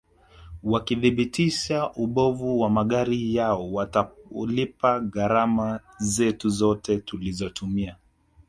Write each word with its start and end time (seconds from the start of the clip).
wakithibitisha 0.63 1.91
ubovu 1.93 2.59
wa 2.59 2.69
magari 2.69 3.35
yao 3.35 3.73
watalipa 3.73 4.99
gharama 4.99 5.79
zetu 5.99 6.49
zote 6.49 6.97
tulizotumia 6.97 7.95